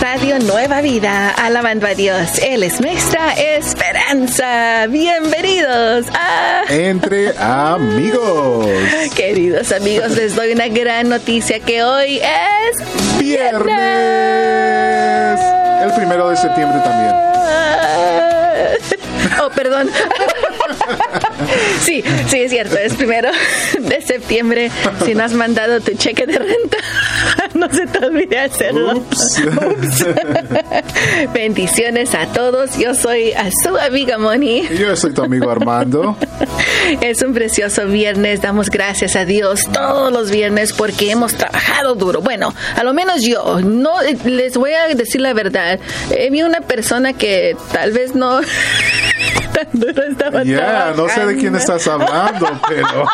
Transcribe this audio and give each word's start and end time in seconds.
Radio 0.00 0.38
Nueva 0.38 0.80
Vida, 0.80 1.30
alabando 1.30 1.86
a 1.86 1.94
Dios. 1.94 2.38
Él 2.42 2.62
es 2.62 2.80
nuestra 2.80 3.32
esperanza. 3.32 4.86
Bienvenidos 4.88 6.06
a 6.12 6.62
Entre 6.68 7.36
Amigos. 7.38 8.66
Queridos 9.16 9.72
amigos, 9.72 10.12
les 10.12 10.34
doy 10.34 10.52
una 10.52 10.68
gran 10.68 11.08
noticia 11.08 11.58
que 11.60 11.82
hoy 11.82 12.18
es 12.18 13.18
Viernes. 13.18 13.74
El 15.82 15.92
primero 15.94 16.30
de 16.30 16.36
septiembre 16.36 16.80
también. 16.84 17.14
Oh, 19.42 19.50
perdón. 19.50 19.90
Sí, 21.82 22.02
sí, 22.28 22.40
es 22.40 22.50
cierto, 22.50 22.76
es 22.78 22.94
primero 22.94 23.30
de 23.78 24.00
septiembre. 24.00 24.70
Si 25.04 25.14
no 25.14 25.24
has 25.24 25.32
mandado 25.32 25.80
tu 25.80 25.92
cheque 25.94 26.26
de 26.26 26.38
renta, 26.38 26.78
no 27.58 27.68
se 27.70 27.86
te 27.86 28.04
olvide 28.04 28.38
hacerlo. 28.38 28.96
Ups. 28.96 29.42
Ups. 29.46 30.06
Bendiciones 31.32 32.14
a 32.14 32.26
todos. 32.26 32.76
Yo 32.78 32.94
soy 32.94 33.32
a 33.32 33.50
su 33.50 33.76
amiga 33.78 34.18
Moni. 34.18 34.66
Yo 34.68 34.96
soy 34.96 35.12
tu 35.12 35.22
amigo 35.22 35.50
Armando. 35.50 36.16
Es 37.00 37.22
un 37.22 37.32
precioso 37.32 37.86
viernes. 37.86 38.42
Damos 38.42 38.70
gracias 38.70 39.16
a 39.16 39.24
Dios 39.24 39.66
todos 39.72 40.12
los 40.12 40.30
viernes 40.30 40.72
porque 40.72 41.10
hemos 41.10 41.34
trabajado 41.34 41.94
duro. 41.94 42.20
Bueno, 42.20 42.54
a 42.76 42.82
lo 42.82 42.92
menos 42.92 43.22
yo. 43.22 43.60
No 43.60 44.00
les 44.02 44.56
voy 44.56 44.72
a 44.72 44.88
decir 44.88 45.20
la 45.20 45.32
verdad. 45.32 45.78
He 46.10 46.30
vi 46.30 46.42
una 46.42 46.60
persona 46.60 47.12
que 47.12 47.56
tal 47.72 47.92
vez 47.92 48.14
no 48.14 48.40
tan 49.54 49.68
duro 49.72 50.02
estaba 50.02 50.42
Ya, 50.42 50.92
no 50.96 51.08
sé 51.08 51.26
de 51.26 51.36
quién 51.36 51.54
estás 51.54 51.86
hablando, 51.86 52.60
pero 52.68 53.06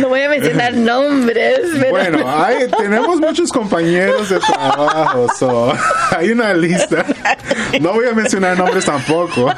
No 0.00 0.08
voy 0.08 0.22
a 0.22 0.28
mencionar 0.28 0.74
nombres, 0.74 1.60
pero 1.72 1.90
bueno, 1.90 2.24
hay, 2.26 2.68
tenemos 2.68 2.97
muchos 3.06 3.50
compañeros 3.50 4.28
de 4.30 4.38
trabajo, 4.40 5.26
so, 5.38 5.72
hay 6.16 6.30
una 6.30 6.54
lista. 6.54 7.04
No 7.80 7.92
voy 7.92 8.06
a 8.06 8.12
mencionar 8.12 8.56
nombres 8.58 8.84
tampoco. 8.84 9.52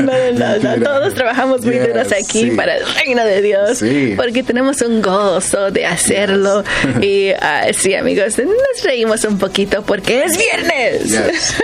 No, 0.00 0.12
no, 0.32 0.56
no, 0.58 0.84
todos 0.84 1.14
trabajamos 1.14 1.62
muy 1.62 1.74
Yes, 1.74 1.88
duros 1.88 2.12
aquí 2.12 2.42
sí. 2.42 2.50
para 2.52 2.76
el 2.76 2.84
reino 2.94 3.24
de 3.24 3.42
Dios, 3.42 3.78
Sí. 3.78 4.14
porque 4.16 4.42
tenemos 4.42 4.80
un 4.82 5.02
gozo 5.02 5.70
de 5.70 5.86
hacerlo. 5.86 6.64
Y 7.00 7.30
ah, 7.40 7.66
sí, 7.72 7.94
amigos, 7.94 8.38
nos 8.38 8.82
reímos 8.84 9.24
un 9.24 9.38
poquito 9.38 9.82
porque 9.82 10.24
es 10.24 10.36
viernes. 10.38 11.04
Yes. 11.04 11.62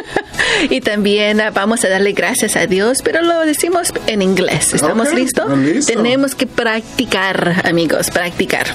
Y 0.71 0.81
también 0.81 1.41
ah, 1.41 1.51
vamos 1.51 1.85
a 1.85 1.89
darle 1.89 2.13
gracias 2.13 2.57
a 2.57 2.67
Dios, 2.67 2.99
pero 3.03 3.23
lo 3.23 3.41
decimos 3.41 3.93
en 4.07 4.23
inglés. 4.23 4.75
¿Estamos 4.75 5.13
listos? 5.13 5.57
listo. 5.59 5.93
Tenemos 5.93 6.35
que 6.35 6.47
practicar, 6.47 7.63
amigos, 7.65 8.11
practicar. 8.11 8.67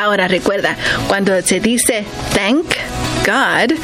Ahora 0.00 0.28
recuerda, 0.28 0.76
cuando 1.08 1.40
se 1.42 1.60
dice 1.60 2.04
thank 2.34 2.66
God, 3.26 3.76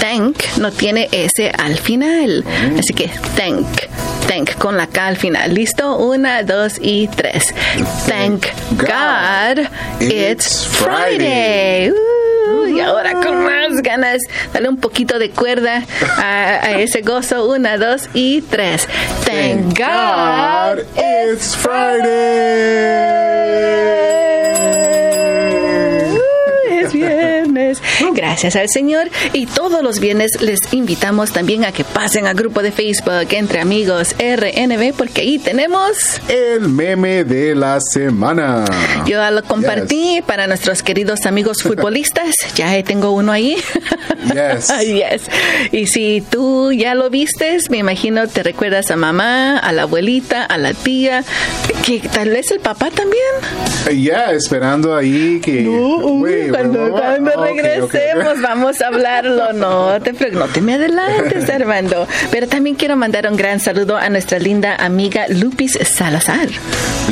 thank 0.00 0.36
no 0.56 0.72
tiene 0.72 1.08
S 1.12 1.52
al 1.58 1.76
final. 1.78 2.44
Así 2.78 2.94
que 2.94 3.10
thank, 3.36 3.66
thank 4.26 4.54
con 4.56 4.76
la 4.76 4.86
K 4.86 5.06
al 5.06 5.16
final. 5.16 5.54
¿Listo? 5.54 5.98
Una, 5.98 6.42
dos 6.42 6.74
y 6.80 7.08
tres. 7.08 7.54
Thank 8.06 8.46
God, 8.76 9.66
it's 10.00 10.66
Friday. 10.66 11.90
Uh, 11.90 12.19
y 12.80 12.82
ahora 12.82 13.12
con 13.14 13.44
más 13.44 13.82
ganas, 13.82 14.22
dale 14.52 14.68
un 14.68 14.78
poquito 14.78 15.18
de 15.18 15.30
cuerda 15.30 15.82
a, 16.16 16.66
a 16.66 16.78
ese 16.78 17.02
gozo. 17.02 17.46
Una, 17.50 17.76
dos 17.76 18.08
y 18.14 18.40
tres. 18.42 18.88
Thank 19.24 19.78
God, 19.78 20.84
it's 20.96 21.54
Friday. 21.56 22.70
Gracias 28.20 28.54
al 28.54 28.68
Señor. 28.68 29.08
Y 29.32 29.46
todos 29.46 29.82
los 29.82 29.98
viernes 29.98 30.42
les 30.42 30.60
invitamos 30.72 31.32
también 31.32 31.64
a 31.64 31.72
que 31.72 31.84
pasen 31.84 32.26
al 32.26 32.34
grupo 32.34 32.60
de 32.60 32.70
Facebook 32.70 33.28
entre 33.30 33.60
amigos 33.60 34.14
RNB 34.18 34.92
porque 34.94 35.22
ahí 35.22 35.38
tenemos. 35.38 36.20
El 36.28 36.68
meme 36.68 37.24
de 37.24 37.54
la 37.54 37.80
semana. 37.80 38.66
Yo 39.06 39.30
lo 39.30 39.42
compartí 39.42 40.22
para 40.26 40.46
nuestros 40.46 40.82
queridos 40.82 41.24
amigos 41.24 41.62
futbolistas. 41.62 42.34
Ya 42.54 42.82
tengo 42.82 43.12
uno 43.12 43.32
ahí. 43.32 43.56
Yes. 44.34 44.70
Yes. 44.90 45.22
Y 45.72 45.86
si 45.86 46.20
tú 46.20 46.72
ya 46.72 46.94
lo 46.94 47.08
vistes, 47.08 47.70
me 47.70 47.78
imagino 47.78 48.26
te 48.28 48.42
recuerdas 48.42 48.90
a 48.90 48.96
mamá, 48.96 49.56
a 49.56 49.72
la 49.72 49.82
abuelita, 49.82 50.44
a 50.44 50.58
la 50.58 50.74
tía, 50.74 51.24
que 51.86 52.00
tal 52.00 52.28
vez 52.28 52.50
el 52.50 52.60
papá 52.60 52.90
también. 52.90 54.02
Ya, 54.02 54.32
esperando 54.32 54.94
ahí 54.94 55.40
que. 55.40 55.66
Uh, 55.66 56.22
Wait, 56.22 56.50
cuando 56.50 56.84
wait, 56.84 56.92
wait, 56.92 57.02
cuando 57.02 57.30
ok, 57.30 57.48
ok, 57.48 57.84
ok. 57.84 57.94
vamos 58.42 58.80
a 58.80 58.88
hablarlo. 58.88 59.52
No 59.52 60.00
te, 60.00 60.12
no 60.32 60.46
te 60.46 60.60
me 60.60 60.74
adelantes, 60.74 61.48
Armando. 61.50 62.06
Pero 62.30 62.46
también 62.48 62.76
quiero 62.76 62.96
mandar 62.96 63.26
un 63.30 63.36
gran 63.36 63.60
saludo 63.60 63.96
a 63.96 64.08
nuestra 64.08 64.38
linda 64.38 64.76
amiga 64.76 65.26
Lupis 65.28 65.78
Salazar. 65.82 66.48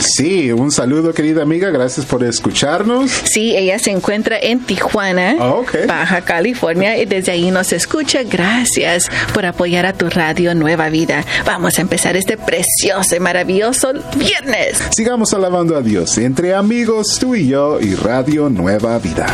Sí, 0.00 0.52
un 0.52 0.70
saludo, 0.70 1.12
querida 1.12 1.42
amiga. 1.42 1.70
Gracias 1.70 2.06
por 2.06 2.22
escucharnos. 2.24 3.10
Sí, 3.10 3.56
ella 3.56 3.78
se 3.78 3.90
encuentra 3.90 4.38
en 4.40 4.60
Tijuana, 4.60 5.36
Ah. 5.40 5.62
Baja 5.86 6.20
California, 6.22 6.96
y 6.98 7.04
desde 7.06 7.32
ahí 7.32 7.50
nos 7.50 7.72
escucha. 7.72 8.22
Gracias 8.22 9.06
por 9.34 9.44
apoyar 9.46 9.86
a 9.86 9.92
tu 9.92 10.08
radio 10.08 10.54
Nueva 10.54 10.88
Vida. 10.88 11.24
Vamos 11.44 11.78
a 11.78 11.80
empezar 11.82 12.16
este 12.16 12.36
precioso 12.36 13.16
y 13.16 13.20
maravilloso 13.20 13.92
viernes. 14.16 14.78
Sigamos 14.94 15.32
alabando 15.34 15.76
a 15.76 15.82
Dios 15.82 16.16
entre 16.18 16.54
amigos, 16.54 17.18
tú 17.20 17.34
y 17.34 17.48
yo 17.48 17.80
y 17.80 17.94
Radio 17.94 18.48
Nueva 18.48 18.98
Vida. 18.98 19.26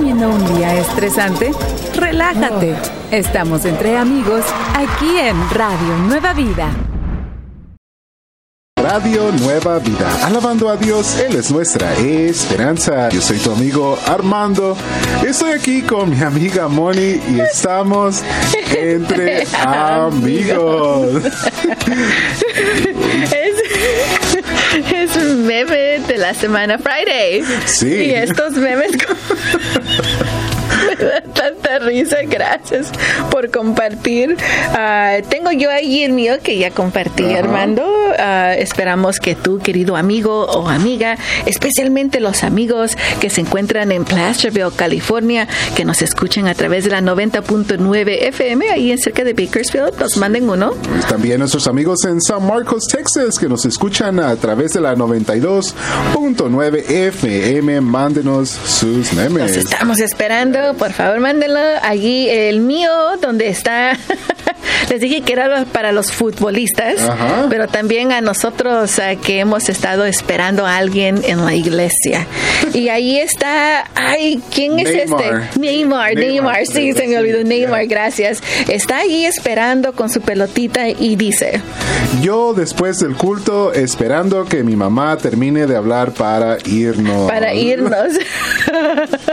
Teniendo 0.00 0.30
un 0.30 0.56
día 0.56 0.74
estresante? 0.76 1.50
Relájate. 1.94 2.74
Estamos 3.10 3.66
entre 3.66 3.98
amigos 3.98 4.46
aquí 4.72 5.18
en 5.18 5.36
Radio 5.50 5.98
Nueva 6.08 6.32
Vida. 6.32 6.70
Radio 8.76 9.30
Nueva 9.32 9.78
Vida. 9.78 10.24
Alabando 10.24 10.70
a 10.70 10.76
Dios, 10.78 11.18
Él 11.20 11.36
es 11.36 11.50
nuestra 11.50 11.92
esperanza. 11.96 13.10
Yo 13.10 13.20
soy 13.20 13.36
tu 13.38 13.52
amigo 13.52 13.98
Armando. 14.06 14.74
Estoy 15.22 15.52
aquí 15.52 15.82
con 15.82 16.08
mi 16.08 16.22
amiga 16.22 16.66
Moni 16.66 17.20
y 17.28 17.40
estamos 17.40 18.22
entre 18.74 19.46
amigos. 19.58 21.22
Es, 23.32 23.56
es 24.92 25.16
un 25.16 25.46
meme 25.46 25.98
de 26.06 26.18
la 26.18 26.34
semana 26.34 26.78
Friday. 26.78 27.42
Sí. 27.66 27.88
Y 27.88 28.10
estos 28.14 28.52
memes 28.52 28.92
con- 29.04 29.16
risa. 31.78 32.18
Gracias 32.26 32.90
por 33.30 33.50
compartir. 33.50 34.36
Ah, 34.72 35.18
tengo 35.28 35.52
yo 35.52 35.70
ahí 35.70 36.02
el 36.02 36.12
mío 36.12 36.34
que 36.42 36.58
ya 36.58 36.70
compartí. 36.70 37.34
Armando. 37.34 37.84
Ah, 38.18 38.54
esperamos 38.56 39.18
que 39.18 39.34
tú, 39.34 39.58
querido 39.58 39.96
amigo 39.96 40.46
o 40.46 40.68
amiga, 40.68 41.16
especialmente 41.46 42.20
los 42.20 42.42
amigos 42.44 42.96
que 43.20 43.30
se 43.30 43.40
encuentran 43.42 43.92
en 43.92 44.04
Placerville, 44.04 44.70
California, 44.74 45.46
que 45.76 45.84
nos 45.84 46.02
escuchen 46.02 46.46
a 46.46 46.54
través 46.54 46.84
de 46.84 46.90
la 46.90 47.00
90.9 47.00 48.18
FM, 48.28 48.70
ahí 48.70 48.90
en 48.92 48.98
cerca 48.98 49.24
de 49.24 49.32
Bakersfield, 49.32 49.98
nos 49.98 50.16
manden 50.16 50.48
uno. 50.48 50.74
También 51.08 51.38
nuestros 51.38 51.66
amigos 51.66 52.04
en 52.04 52.20
San 52.20 52.46
Marcos, 52.46 52.84
Texas, 52.90 53.38
que 53.38 53.48
nos 53.48 53.64
escuchan 53.64 54.20
a 54.20 54.34
través 54.36 54.72
de 54.72 54.80
la 54.80 54.94
92.9 54.94 56.84
FM. 56.88 57.80
Mándenos 57.80 58.48
sus 58.50 59.12
Los 59.12 59.12
memes. 59.14 59.56
estamos 59.56 60.00
esperando, 60.00 60.74
por 60.74 60.92
favor, 60.92 61.20
Allí 61.56 62.28
el 62.28 62.60
mío, 62.60 62.90
donde 63.20 63.48
está. 63.48 63.96
Les 64.88 65.00
dije 65.00 65.20
que 65.22 65.32
era 65.32 65.64
para 65.66 65.92
los 65.92 66.12
futbolistas, 66.12 67.00
Ajá. 67.00 67.46
pero 67.50 67.68
también 67.68 68.12
a 68.12 68.20
nosotros 68.20 69.00
que 69.22 69.40
hemos 69.40 69.68
estado 69.68 70.04
esperando 70.04 70.66
a 70.66 70.76
alguien 70.76 71.20
en 71.26 71.44
la 71.44 71.54
iglesia. 71.54 72.26
Y 72.74 72.88
ahí 72.88 73.18
está, 73.18 73.84
ay, 73.94 74.40
¿quién 74.54 74.78
es 74.78 74.86
Neymar. 74.92 75.20
este? 75.24 75.60
Neymar, 75.60 76.14
Neymar, 76.14 76.16
Neymar, 76.16 76.66
sí, 76.66 76.92
se 76.92 77.06
me 77.06 77.18
olvidó, 77.18 77.42
Neymar, 77.44 77.86
gracias. 77.86 78.42
Está 78.68 78.98
ahí 78.98 79.24
esperando 79.24 79.92
con 79.92 80.08
su 80.10 80.20
pelotita 80.20 80.88
y 80.88 81.16
dice, 81.16 81.60
Yo 82.22 82.52
después 82.54 82.98
del 83.00 83.14
culto 83.16 83.72
esperando 83.72 84.44
que 84.44 84.62
mi 84.62 84.76
mamá 84.76 85.16
termine 85.18 85.66
de 85.66 85.76
hablar 85.76 86.12
para 86.12 86.58
irnos. 86.66 87.28
para 87.30 87.54
irnos. 87.54 88.12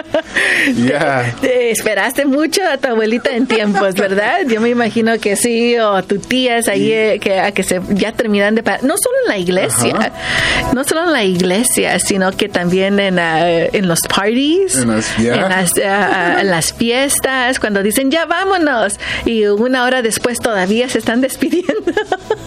Ya. 0.76 1.34
Te 1.42 1.72
esperaste 1.72 2.26
mucho 2.26 2.62
a 2.64 2.78
tu 2.78 2.90
abuelita 2.90 3.32
en 3.32 3.48
tiempos, 3.48 3.94
¿verdad? 3.96 4.40
Yo 4.48 4.62
me 4.62 4.70
imagino 4.70 5.18
que 5.20 5.36
sí, 5.42 5.78
o 5.78 5.94
a 5.96 6.02
tus 6.02 6.22
tías 6.22 6.68
ahí 6.68 6.92
eh, 6.92 7.20
que, 7.22 7.40
a 7.40 7.52
que 7.52 7.64
se 7.64 7.82
ya 7.90 8.12
terminan 8.12 8.56
de 8.56 8.64
pa- 8.64 8.80
no 8.82 8.96
solo 8.98 9.16
en 9.24 9.30
la 9.30 9.38
iglesia, 9.38 10.12
no 10.74 10.84
solo 10.84 11.04
en 11.06 11.14
la 11.14 11.24
iglesia, 11.24 12.00
sino 12.00 12.32
que 12.32 12.50
también 12.50 13.00
en, 13.00 13.20
ah, 13.20 13.48
en 13.50 13.88
los 13.88 14.00
parties, 14.02 14.76
En 14.76 14.90
las- 14.96 15.18
ya. 15.18 15.36
en 15.36 15.42
las, 15.42 15.72
ah, 15.78 16.10
ah, 16.38 16.42
en 16.42 16.50
las 16.50 16.74
fiestas, 16.74 17.60
cuando 17.60 17.84
dicen 17.84 18.12
ya 18.12 18.26
vámonos 18.26 18.94
y 19.26 19.46
una 19.46 19.84
hora 19.84 20.02
después 20.02 20.40
todavía 20.40 20.90
se 20.90 21.00
están 21.00 21.22
despidiendo. 21.28 21.92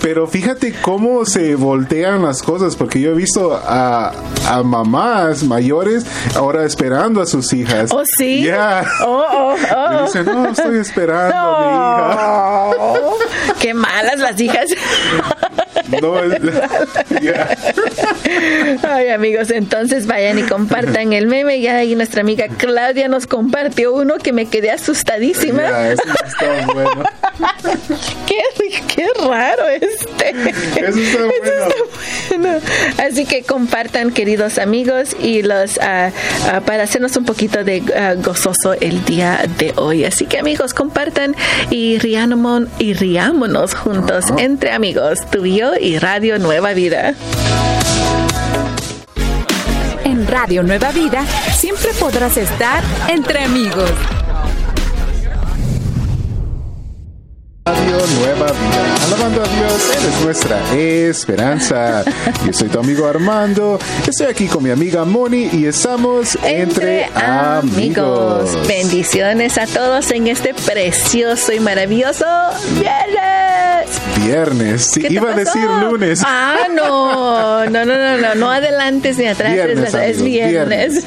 Pero 0.03 0.27
fíjate 0.27 0.73
cómo 0.81 1.25
se 1.27 1.55
voltean 1.57 2.23
las 2.23 2.43
cosas, 2.43 2.77
porque 2.77 3.01
yo 3.01 3.11
he 3.11 3.15
visto 3.15 3.55
a, 3.55 4.13
a 4.49 4.63
mamás 4.63 5.43
mayores 5.45 6.05
ahora 6.37 6.65
esperando 6.65 7.21
a 7.21 7.27
sus 7.27 7.53
hijas. 7.53 7.91
¿Oh, 7.93 8.03
sí? 8.19 8.43
Ya. 8.45 8.85
Oh, 9.07 9.25
oh, 9.31 9.55
oh. 9.77 10.01
Y 10.01 10.07
dicen, 10.07 10.25
no, 10.27 10.49
estoy 10.49 10.79
esperando 10.79 11.35
a 11.37 12.71
mi 12.71 12.75
hija. 12.77 12.80
Qué 13.61 13.75
malas 13.75 14.19
las 14.19 14.41
hijas. 14.41 14.67
No, 16.01 16.19
es- 16.23 16.41
ya. 17.23 17.49
Ay, 18.83 19.09
amigos, 19.09 19.51
entonces 19.51 20.07
vayan 20.07 20.39
y 20.39 20.43
compartan 20.43 21.13
el 21.13 21.27
meme. 21.27 21.61
Ya 21.61 21.77
ahí 21.77 21.95
nuestra 21.95 22.21
amiga 22.21 22.47
Claudia 22.57 23.09
nos 23.09 23.27
compartió 23.27 23.93
uno 23.93 24.19
que 24.19 24.33
me 24.33 24.47
quedé 24.47 24.71
asustadísima. 24.71 25.63
Ya, 25.63 25.93
eso 25.93 26.03
está 26.27 26.73
bueno. 26.73 27.03
Qué, 28.27 28.43
qué 28.95 29.07
raro 29.27 29.67
este. 29.69 30.31
Eso 30.77 30.99
está 30.99 31.19
bueno. 31.19 31.75
Bueno, 32.29 32.61
así 32.99 33.25
que 33.25 33.43
compartan, 33.43 34.11
queridos 34.13 34.59
amigos, 34.59 35.17
y 35.21 35.43
los 35.43 35.79
ah, 35.79 36.11
ah, 36.53 36.61
para 36.61 36.85
hacernos 36.85 37.17
un 37.17 37.25
poquito 37.25 37.65
de 37.65 37.83
ah, 37.97 38.15
gozoso 38.23 38.75
el 38.75 39.05
día 39.05 39.41
de 39.59 39.73
hoy. 39.77 40.05
Así 40.05 40.27
que, 40.27 40.39
amigos, 40.39 40.75
compartan 40.75 41.35
y 41.71 41.99
riámonos, 41.99 42.69
y 42.79 42.93
riámonos 42.95 43.75
juntos 43.75 44.27
entre 44.39 44.71
amigos, 44.73 45.19
tú 45.31 45.45
y 45.47 45.57
yo 45.57 45.73
y 45.81 45.99
Radio 45.99 46.39
Nueva 46.39 46.73
Vida. 46.73 47.15
En 50.05 50.27
Radio 50.27 50.63
Nueva 50.63 50.93
Vida 50.93 51.25
siempre 51.57 51.93
podrás 51.95 52.37
estar 52.37 52.83
entre 53.09 53.45
amigos. 53.45 53.91
Radio 57.65 57.99
Nueva 58.19 58.47
Vida. 58.47 58.95
Alabando 59.07 59.43
a 59.43 59.49
Dios, 59.49 59.91
Él 59.97 60.09
es 60.09 60.25
nuestra 60.25 60.75
esperanza. 60.75 62.05
Yo 62.47 62.53
soy 62.53 62.69
tu 62.69 62.79
amigo 62.79 63.07
Armando. 63.07 63.79
Estoy 64.07 64.27
aquí 64.27 64.47
con 64.47 64.63
mi 64.63 64.71
amiga 64.71 65.05
Moni 65.05 65.49
y 65.53 65.67
estamos 65.67 66.37
entre, 66.43 67.07
amigos. 67.15 68.59
Bendiciones 68.67 69.57
a 69.59 69.67
todos 69.67 70.11
en 70.11 70.27
este 70.27 70.55
precioso 70.55 71.53
y 71.53 71.61
maravilloso 71.61 72.27
viernes. 72.79 73.20
Viernes. 74.25 74.87
Sí, 74.87 75.01
¿Qué 75.01 75.09
te 75.09 75.15
iba 75.15 75.31
a 75.31 75.35
decir 75.35 75.63
lunes. 75.65 76.23
Ah, 76.25 76.67
no, 76.75 77.20
no, 77.71 77.85
no, 77.85 77.85
no, 77.85 78.17
no, 78.19 78.35
no 78.35 78.51
adelantes 78.51 79.19
ni 79.19 79.27
atrás, 79.27 79.55
Viernes, 79.55 79.95
es, 79.95 79.95
es 79.95 80.21
amigos, 80.21 80.49
viernes. 80.51 81.07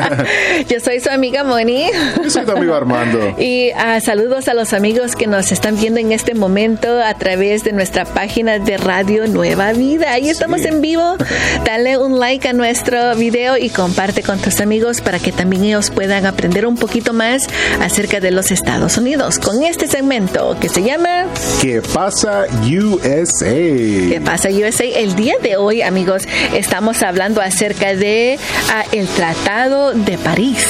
Yo 0.68 0.80
soy 0.80 1.00
su 1.00 1.10
amiga 1.10 1.44
Moni. 1.44 1.90
Yo 2.22 2.30
soy 2.30 2.44
tu 2.44 2.52
amigo 2.52 2.74
Armando. 2.74 3.34
Y 3.38 3.70
ah, 3.76 4.00
saludos 4.00 4.48
a 4.48 4.54
los 4.54 4.72
amigos 4.72 5.14
que 5.16 5.26
nos 5.26 5.52
están 5.52 5.76
viendo 5.76 6.00
en 6.00 6.12
este 6.12 6.34
momento 6.34 7.00
a 7.02 7.14
través 7.14 7.64
de 7.64 7.72
nuestra 7.72 8.04
página 8.04 8.58
de 8.58 8.76
Radio 8.76 9.26
Nueva 9.26 9.72
Vida. 9.72 10.12
Ahí 10.12 10.28
estamos 10.28 10.64
en 10.64 10.80
vivo. 10.80 11.16
Dale 11.64 11.98
un 11.98 12.18
like 12.18 12.48
a 12.48 12.52
nuestro 12.52 13.14
video 13.16 13.56
y 13.56 13.70
comparte 13.70 14.22
con 14.22 14.38
tus 14.38 14.60
amigos 14.60 15.00
para 15.00 15.18
que 15.18 15.32
también 15.32 15.64
ellos 15.64 15.90
puedan 15.90 16.26
aprender 16.26 16.66
un 16.66 16.76
poquito 16.76 17.12
más 17.12 17.46
acerca 17.80 18.20
de 18.20 18.30
los 18.30 18.50
Estados 18.50 18.96
Unidos 18.96 19.38
con 19.38 19.62
este 19.62 19.86
segmento 19.86 20.56
que 20.60 20.68
se 20.68 20.82
llama 20.82 21.26
¿Qué 21.60 21.82
pasa 21.82 22.46
USA? 22.62 23.44
¿Qué 23.44 24.20
pasa 24.24 24.48
USA? 24.48 24.84
El 24.84 25.14
día 25.14 25.34
de 25.42 25.55
hoy, 25.56 25.82
amigos, 25.82 26.22
estamos 26.54 27.02
hablando 27.02 27.40
acerca 27.40 27.94
de 27.94 28.38
ah, 28.70 28.84
el 28.92 29.06
Tratado 29.08 29.92
de 29.92 30.18
París, 30.18 30.64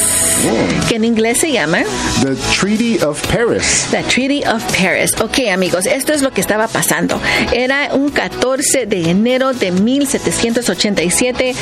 que 0.89 0.97
en 0.97 1.05
inglés 1.05 1.39
se 1.39 1.53
llama 1.53 1.79
The 2.23 2.35
Treaty 2.61 2.99
of 3.05 3.21
Paris. 3.29 3.87
The 3.91 4.03
Treaty 4.05 4.43
of 4.45 4.63
Paris. 4.79 5.15
Ok, 5.21 5.49
amigos, 5.53 5.87
esto 5.87 6.13
es 6.13 6.23
lo 6.23 6.33
que 6.33 6.41
estaba 6.41 6.69
pasando. 6.69 7.21
Era 7.53 7.91
un 7.93 8.11
14 8.11 8.87
de 8.87 9.11
enero 9.11 9.53
de 9.53 9.71
1787, 9.73 11.55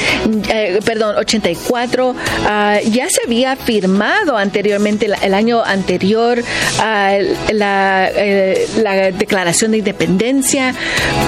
eh, 0.51 0.81
perdón, 0.85 1.17
84. 1.17 2.15
ah, 2.47 2.79
ya 2.85 3.09
se 3.09 3.21
había 3.25 3.57
firmado 3.57 4.37
anteriormente, 4.37 5.09
la- 5.09 5.17
el 5.19 5.35
año 5.35 5.63
anterior, 5.65 6.43
ah, 6.79 7.13
la, 7.53 8.09
eh, 8.15 8.67
la 8.83 9.11
Declaración 9.13 9.71
de 9.73 9.79
Independencia, 9.79 10.75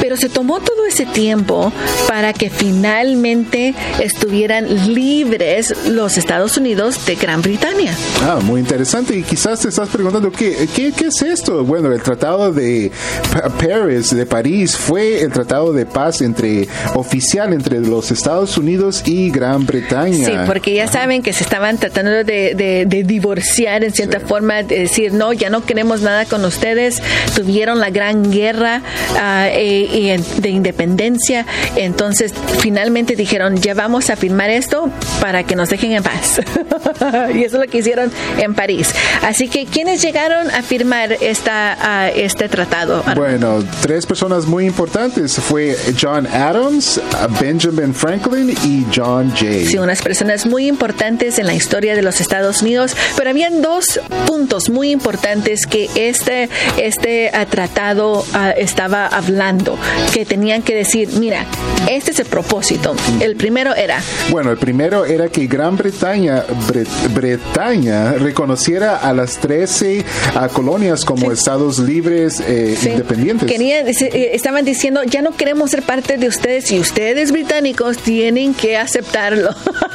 pero 0.01 0.17
se 0.17 0.29
tomó 0.29 0.61
todo 0.61 0.87
ese 0.87 1.07
tiempo 1.07 1.73
para 2.09 2.33
que 2.33 2.51
finalmente 2.51 3.75
estuvieran 4.01 4.95
libres 4.95 5.75
los 5.89 6.17
Estados 6.19 6.57
Unidos 6.57 7.05
de 7.07 7.15
Gran 7.17 7.43
Bretaña. 7.43 7.95
Ah, 8.23 8.39
muy 8.43 8.61
interesante. 8.61 9.17
Y 9.17 9.23
quizás 9.23 9.61
te 9.61 9.69
estás 9.69 9.89
preguntando, 9.89 10.31
¿qué, 10.31 10.69
qué, 10.75 10.93
qué 10.93 11.07
es 11.07 11.23
esto? 11.23 11.65
Bueno, 11.65 11.93
el 11.93 12.03
Tratado 12.03 12.53
de 12.53 12.91
Pa- 13.33 13.49
Paris, 13.51 14.15
de 14.15 14.27
París, 14.27 14.77
fue 14.77 15.21
el 15.23 15.33
tratado 15.33 15.73
de 15.73 15.87
paz 15.87 16.21
entre 16.21 16.69
oficial 16.95 17.53
entre 17.53 17.81
los 17.81 18.11
Estados 18.11 18.57
Unidos 18.59 19.03
y 19.07 19.31
Gran 19.31 19.67
Bretaña. 19.67 20.27
Sí, 20.27 20.33
porque 20.47 20.75
ya 20.75 20.87
saben 20.87 21.23
que 21.23 21.33
se 21.33 21.45
estaban 21.45 21.79
tratando 21.79 22.11
de, 22.11 22.25
de- 22.55 22.85
de 22.87 23.03
divorciar 23.05 23.85
en 23.85 23.93
cierta 23.93 24.21
forma, 24.21 24.63
de 24.63 24.81
decir, 24.81 25.13
no, 25.13 25.33
ya 25.33 25.51
no 25.51 25.65
queremos 25.65 26.01
nada 26.03 26.25
con 26.25 26.45
ustedes. 26.45 27.03
Tuvieron 27.35 27.81
la 27.81 27.91
gran 27.91 28.31
guerra 28.31 28.83
ah, 29.19 29.49
eh, 29.51 30.21
de 30.39 30.49
independencia. 30.51 31.47
Entonces, 31.77 32.33
finalmente 32.61 33.17
dijeron, 33.17 33.57
ya 33.57 33.75
vamos 33.75 34.11
a 34.11 34.17
firmar 34.17 34.51
esto 34.51 34.91
para 35.21 35.45
que 35.45 35.57
nos 35.57 35.69
dejen 35.69 35.93
en 35.93 36.03
paz. 36.03 36.41
y 37.35 37.45
eso 37.45 37.57
es 37.57 37.67
lo 37.67 37.71
que 37.71 37.79
hicieron 37.79 38.11
en 38.39 38.55
París. 38.55 38.95
Así 39.23 39.49
que, 39.49 39.67
¿quiénes 39.67 40.03
llegaron 40.03 40.51
a 40.51 40.63
firmar 40.63 41.13
esta, 41.21 41.77
ah, 41.81 42.09
este 42.09 42.49
tratado? 42.49 43.03
Bueno, 43.15 43.65
tres 43.81 44.07
personas 44.07 44.47
muy 44.47 44.67
importantes 44.67 45.35
fue 45.35 45.77
John 46.01 46.27
Adams, 46.27 47.01
Benjamin 47.41 47.95
Franklin 47.95 48.51
y 48.65 48.87
John 48.95 49.33
Jay. 49.37 49.67
Sí, 49.67 49.79
unas 49.79 50.03
personas 50.03 50.47
muy 50.47 50.67
importantes 50.69 51.39
en 51.39 51.47
la 51.47 51.55
historia 51.55 51.95
de 51.95 52.03
los 52.03 52.21
Estados 52.21 52.63
Unidos, 52.63 52.97
pero 53.17 53.31
habían 53.31 53.63
dos 53.63 54.01
puntos 54.27 54.69
muy 54.69 54.91
importantes 54.91 55.67
que 55.67 55.91
este, 55.95 56.49
este 56.77 57.31
ah, 57.33 57.47
tratado 57.47 58.25
ah, 58.33 58.51
estaba 58.51 59.07
hablando, 59.07 59.79
que 60.13 60.25
tenían 60.25 60.63
que 60.63 60.75
decir, 60.75 61.09
mira, 61.19 61.47
este 61.89 62.11
es 62.11 62.19
el 62.21 62.27
propósito. 62.27 62.95
El 63.21 63.37
primero 63.37 63.75
era, 63.75 64.01
Bueno, 64.31 64.51
el 64.51 64.59
primero 64.59 65.05
era 65.05 65.29
que 65.29 65.47
Gran 65.47 65.77
Bretaña, 65.77 66.45
Bre- 66.69 66.87
Bretaña 67.15 68.13
reconociera 68.13 68.97
a 68.97 69.13
las 69.13 69.39
13 69.39 70.05
ah, 70.35 70.49
colonias 70.49 71.05
como 71.05 71.31
estados 71.33 71.79
libres 71.79 72.41
eh, 72.41 72.77
Sí. 72.81 72.91
independientes. 72.91 73.49
Querían- 73.49 73.87
eh, 73.89 74.31
estaban 74.35 74.65
diciendo, 74.65 75.03
ya 75.05 75.23
no 75.23 75.37
queremos 75.37 75.71
ser 75.71 75.83
parte 75.83 76.17
de 76.19 76.29
ustedes 76.29 76.71
y 76.73 76.79
ustedes 76.81 77.33
británicos 77.33 77.99
tienen 77.99 78.55
que 78.55 78.77
aceptarlo. 78.77 79.51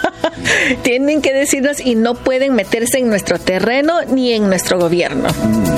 tienen 0.84 1.22
que 1.22 1.34
decirnos 1.34 1.80
y 1.80 1.96
no 1.96 2.16
pueden 2.16 2.54
meterse 2.54 3.00
en 3.00 3.10
nuestro 3.10 3.40
terreno 3.40 3.94
ni 4.10 4.34
en 4.34 4.48
nuestro 4.48 4.80
gobierno. 4.80 5.30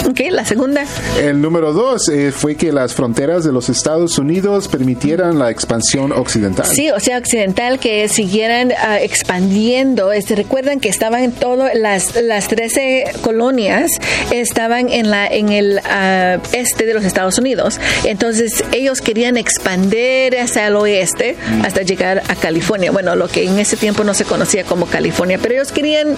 Ok, 0.07 0.19
la 0.29 0.45
segunda. 0.45 0.85
El 1.19 1.41
número 1.41 1.73
dos 1.73 2.09
eh, 2.09 2.31
fue 2.31 2.55
que 2.55 2.71
las 2.71 2.93
fronteras 2.93 3.43
de 3.43 3.51
los 3.51 3.69
Estados 3.69 4.17
Unidos 4.17 4.67
permitieran 4.67 5.39
la 5.39 5.49
expansión 5.49 6.11
occidental. 6.11 6.65
Sí, 6.65 6.89
o 6.91 6.99
sea, 6.99 7.17
occidental, 7.17 7.79
que 7.79 8.07
siguieran 8.09 8.73
ah, 8.77 8.99
expandiendo. 8.99 10.11
Este, 10.11 10.35
recuerdan 10.35 10.79
que 10.79 10.89
estaban 10.89 11.31
todo, 11.31 11.67
las, 11.73 12.21
las 12.21 12.47
13 12.47 13.13
colonias 13.21 13.91
estaban 14.31 14.89
en, 14.89 15.09
la, 15.09 15.27
en 15.27 15.49
el 15.49 15.79
ah, 15.85 16.37
este 16.51 16.85
de 16.85 16.93
los 16.93 17.03
Estados 17.05 17.37
Unidos. 17.37 17.79
Entonces, 18.03 18.63
ellos 18.71 19.01
querían 19.01 19.37
expandir 19.37 20.37
hacia 20.37 20.67
el 20.67 20.75
oeste 20.75 21.37
hasta 21.63 21.81
llegar 21.81 22.23
a 22.27 22.35
California. 22.35 22.91
Bueno, 22.91 23.15
lo 23.15 23.27
que 23.27 23.45
en 23.45 23.57
ese 23.57 23.77
tiempo 23.77 24.03
no 24.03 24.13
se 24.13 24.25
conocía 24.25 24.52
como 24.63 24.85
California, 24.85 25.39
pero 25.41 25.55
ellos 25.55 25.71
querían 25.71 26.09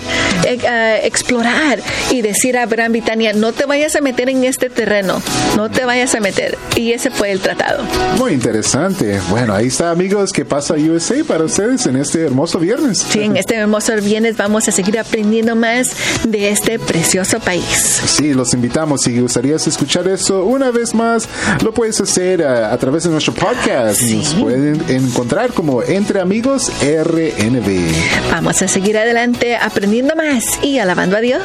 eh, 0.45 0.59
ah, 0.67 0.97
explorar 1.01 1.79
y 2.11 2.21
decir 2.21 2.57
a 2.57 2.65
Gran 2.65 2.91
Bretaña, 2.91 3.31
no 3.33 3.53
te 3.53 3.65
vayas 3.65 3.95
a 3.95 4.01
meter 4.01 4.29
en 4.29 4.43
este 4.43 4.69
terreno, 4.69 5.21
no 5.55 5.69
te 5.71 5.85
vayas 5.85 6.13
a 6.15 6.19
meter. 6.19 6.57
Y 6.75 6.91
ese 6.91 7.09
fue 7.11 7.31
el 7.31 7.39
tratado. 7.39 7.83
Muy 8.17 8.33
interesante. 8.33 9.19
Bueno, 9.29 9.53
ahí 9.53 9.67
está, 9.67 9.91
amigos, 9.91 10.33
que 10.33 10.43
pasa 10.43 10.73
USA 10.73 11.15
para 11.25 11.45
ustedes 11.45 11.85
en 11.85 11.95
este 11.95 12.25
hermoso 12.25 12.59
viernes. 12.59 13.05
Sí, 13.09 13.21
en 13.21 13.37
este 13.37 13.55
hermoso 13.55 13.93
viernes 14.01 14.35
vamos 14.35 14.67
a 14.67 14.71
seguir 14.71 14.99
aprendiendo 14.99 15.55
más 15.55 15.91
de 16.25 16.49
este 16.49 16.79
precioso 16.79 17.39
país. 17.39 17.63
Sí, 18.05 18.33
los 18.33 18.53
invitamos. 18.53 19.01
Si 19.01 19.19
gustarías 19.19 19.67
escuchar 19.67 20.07
eso 20.07 20.43
una 20.43 20.71
vez 20.71 20.93
más, 20.93 21.29
lo 21.63 21.73
puedes 21.73 22.01
hacer 22.01 22.43
a, 22.43 22.73
a 22.73 22.77
través 22.77 23.03
de 23.03 23.11
nuestro 23.11 23.33
podcast. 23.33 24.01
Sí. 24.01 24.17
Nos 24.17 24.33
pueden 24.35 24.83
encontrar 24.89 25.53
como 25.53 25.83
Entre 25.83 26.19
Amigos 26.19 26.71
RNB. 26.81 28.24
Vamos 28.31 28.61
a 28.61 28.67
seguir 28.67 28.97
adelante 28.97 29.55
aprendiendo 29.55 30.15
más 30.15 30.43
y 30.63 30.79
alabando 30.79 31.17
a 31.17 31.21
Dios. 31.21 31.41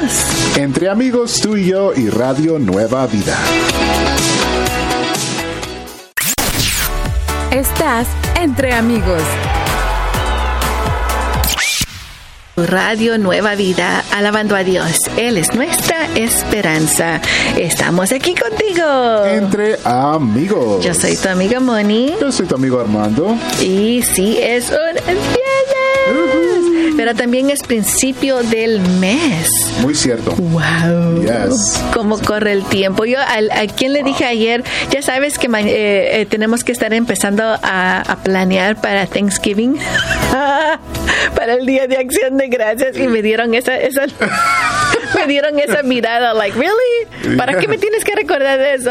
Entre 0.57 0.89
Amigos, 0.89 1.41
tú 1.41 1.57
y 1.57 1.67
yo 1.67 1.93
y 1.95 2.09
Radio 2.09 2.59
Nueva 2.59 3.07
Vida. 3.07 3.39
Estás 7.51 8.07
entre 8.41 8.73
amigos. 8.73 9.23
Radio 12.57 13.17
Nueva 13.19 13.55
Vida, 13.55 14.05
alabando 14.13 14.55
a 14.55 14.65
Dios. 14.65 14.99
Él 15.17 15.39
es 15.39 15.55
nuestra 15.55 16.07
esperanza. 16.15 17.21
Estamos 17.57 18.13
aquí 18.13 18.35
contigo. 18.35 19.25
Entre 19.25 19.79
Amigos. 19.85 20.85
Yo 20.85 20.95
soy 20.95 21.17
tu 21.17 21.29
amiga 21.29 21.59
Moni. 21.61 22.15
Yo 22.21 22.31
soy 22.31 22.47
tu 22.47 22.57
amigo 22.57 22.81
Armando. 22.81 23.37
Y 23.61 24.03
sí, 24.03 24.39
es 24.41 24.71
un 24.71 24.95
viernes. 25.05 26.50
Pero 26.97 27.15
también 27.15 27.51
es 27.51 27.63
principio 27.63 28.43
del 28.43 28.81
mes. 29.01 29.49
Muy 29.83 29.95
cierto. 29.95 30.33
Wow. 30.33 31.23
Yes. 31.23 31.81
Cómo 31.95 32.19
corre 32.19 32.53
el 32.53 32.65
tiempo. 32.65 33.05
Yo 33.05 33.19
al- 33.21 33.51
a, 33.51 33.67
quien 33.67 33.93
le 33.93 34.03
dije 34.03 34.25
ayer, 34.25 34.63
ya 34.91 35.03
sabes 35.03 35.39
que 35.39 35.47
eh, 35.47 36.21
eh, 36.21 36.27
tenemos 36.29 36.65
que 36.65 36.73
estar 36.73 36.93
empezando 36.93 37.43
a, 37.45 38.01
a 38.01 38.17
planear 38.23 38.81
para 38.81 39.07
Thanksgiving, 39.07 39.77
para 41.35 41.55
el 41.55 41.67
Día 41.67 41.87
de 41.87 41.97
Acción 41.97 42.37
de 42.37 42.49
Gracias 42.49 42.97
y 42.97 43.07
me 43.09 43.23
dieron 43.23 43.55
esa, 43.55 43.77
esa 43.77 44.03
me 45.17 45.27
dieron 45.27 45.59
esa 45.59 45.83
mirada, 45.83 46.35
like 46.35 46.57
really, 46.59 47.37
¿para 47.37 47.59
qué 47.59 47.67
me 47.69 47.79
tienes 47.79 48.05
que 48.05 48.15
recordar 48.15 48.59
de 48.59 48.75
eso? 48.75 48.91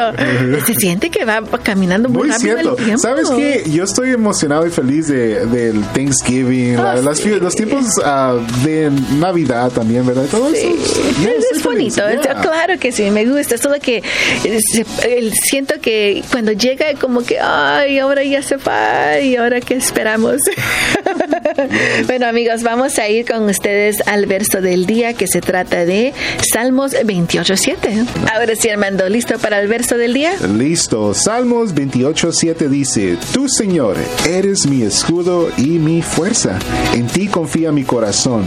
Se 0.66 0.74
siente 0.76 1.10
que 1.10 1.26
va 1.26 1.42
caminando 1.64 2.10
muy, 2.10 2.24
Muy 2.28 2.30
rápido 2.32 2.54
cierto. 2.58 2.78
el 2.78 2.84
tiempo. 2.86 3.02
¿Sabes 3.02 3.30
qué? 3.30 3.64
Yo 3.70 3.84
estoy 3.84 4.12
emocionado 4.12 4.66
y 4.68 4.70
feliz 4.70 5.08
de, 5.08 5.46
del 5.46 5.82
Thanksgiving, 5.94 6.78
Ah, 6.78 6.96
la- 6.96 7.02
las 7.02 7.18
sí. 7.20 7.30
fie- 7.30 7.40
los 7.40 7.56
tiempos 7.56 7.86
ah, 8.04 8.38
de 8.64 8.92
Navidad 9.18 9.72
también, 9.72 10.06
¿verdad? 10.06 10.26
Todo 10.30 10.50
Sí, 10.52 10.76
eso. 10.82 11.02
Ya 11.24 11.30
es, 11.32 11.64
bonito, 11.64 12.02
yeah. 12.10 12.42
claro 12.42 12.78
que 12.80 12.92
sí, 12.92 13.10
me 13.12 13.26
gusta. 13.26 13.58
Solo 13.58 13.76
que 13.82 14.02
eh, 14.44 15.32
siento 15.44 15.76
que 15.82 16.24
cuando 16.32 16.52
llega 16.52 16.94
como 17.00 17.24
que, 17.24 17.40
ay, 17.40 18.00
ahora 18.00 18.24
ya 18.24 18.42
se 18.42 18.58
va 18.58 19.20
y 19.20 19.36
ahora 19.36 19.60
qué 19.62 19.76
esperamos. 19.76 20.38
bueno 22.08 22.28
amigos, 22.28 22.64
vamos 22.64 22.98
a 23.00 23.08
ir 23.10 23.26
con 23.26 23.44
ustedes 23.50 23.98
al 24.08 24.26
verso 24.26 24.62
del 24.62 24.86
día 24.86 25.14
que 25.14 25.28
se 25.28 25.42
trata 25.42 25.86
de 25.86 26.14
Salmos 26.52 26.94
28.7. 26.94 28.06
Ahora 28.34 28.56
sí, 28.56 28.70
Armando, 28.70 29.08
¿listo 29.10 29.38
para 29.40 29.60
el 29.62 29.68
verso 29.68 29.98
del 29.98 30.14
día? 30.14 30.34
Listo. 30.58 31.14
Salmos 31.14 31.74
28.7 31.76 32.68
dice, 32.70 33.18
Tú, 33.34 33.48
Señor, 33.50 33.98
eres 34.28 34.66
mi 34.68 34.84
escudo 34.84 35.50
y 35.58 35.80
mi 35.80 36.02
fuerza. 36.02 36.58
En 36.94 37.08
ti 37.08 37.28
confía 37.28 37.72
mi 37.72 37.79
corazón, 37.84 38.46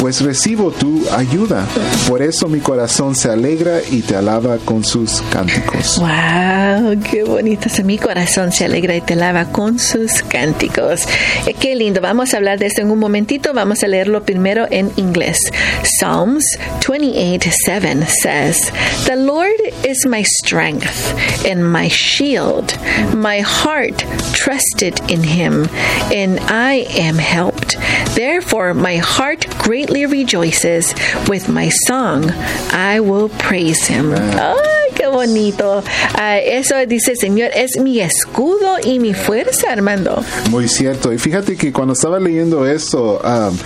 pues 0.00 0.20
recibo 0.20 0.70
tu 0.70 1.02
ayuda. 1.10 1.64
Por 2.08 2.22
eso 2.22 2.48
mi 2.48 2.60
corazón 2.60 3.14
se 3.14 3.30
alegra 3.30 3.80
y 3.90 4.02
te 4.02 4.16
alaba 4.16 4.58
con 4.58 4.84
sus 4.84 5.22
cánticos. 5.30 5.98
Wow, 5.98 7.00
qué 7.10 7.24
bonito. 7.24 7.68
Mi 7.84 7.98
corazón 7.98 8.52
se 8.52 8.64
alegra 8.64 8.96
y 8.96 9.00
te 9.00 9.14
lava 9.16 9.46
con 9.46 9.78
sus 9.78 10.22
cánticos. 10.22 11.02
Eh, 11.46 11.54
Qué 11.58 11.74
lindo. 11.74 12.00
Vamos 12.00 12.32
a 12.34 12.36
hablar 12.38 12.58
de 12.58 12.66
esto 12.66 12.80
en 12.82 12.90
un 12.90 12.98
momentito. 12.98 13.52
Vamos 13.54 13.82
a 13.82 13.88
leerlo 13.88 14.22
primero 14.24 14.66
en 14.70 14.90
inglés. 14.96 15.38
Psalms 15.82 16.44
28:7 16.86 18.06
says, 18.22 18.72
"The 19.06 19.16
Lord 19.16 19.65
is 19.84 20.06
my 20.06 20.22
strength 20.22 21.14
and 21.44 21.70
my 21.70 21.88
shield. 21.88 22.76
My 23.14 23.40
heart 23.40 24.04
trusted 24.32 25.00
in 25.10 25.22
him, 25.22 25.68
and 26.12 26.38
I 26.40 26.86
am 26.96 27.16
helped. 27.16 27.76
Therefore 28.14 28.74
my 28.74 28.96
heart 28.96 29.46
greatly 29.58 30.06
rejoices. 30.06 30.94
With 31.28 31.48
my 31.48 31.70
song 31.86 32.30
I 32.72 33.00
will 33.00 33.28
praise 33.28 33.86
him." 33.86 34.14
Ay, 34.14 34.90
qué 34.94 35.08
bonito. 35.10 35.82
Ah, 36.14 36.38
eso 36.38 36.74
dice 36.86 37.14
Señor, 37.16 37.50
es 37.54 37.78
mi 37.78 38.00
escudo 38.00 38.78
y 38.82 38.98
mi 38.98 39.14
fuerza, 39.14 39.70
Armando. 39.72 40.24
Muy 40.50 40.68
cierto. 40.68 41.12
Y 41.12 41.18
fíjate 41.18 41.56
que 41.56 41.72
cuando 41.72 41.92
estaba 41.94 42.18
leyendo 42.18 42.66
esto, 42.66 43.20
um, 43.24 43.56